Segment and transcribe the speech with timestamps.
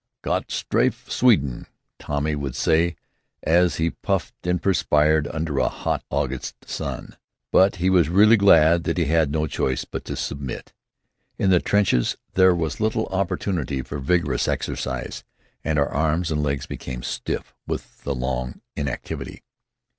[0.23, 1.67] "Gott strafe Sweden!"
[1.99, 2.95] Tommy would say
[3.43, 7.15] as he puffed and perspired under a hot August sun,
[7.51, 10.73] but he was really glad that he had no choice but to submit.
[11.37, 15.23] In the trenches there was little opportunity for vigorous exercise,
[15.63, 19.43] and our arms and legs became stiff with the long inactivity.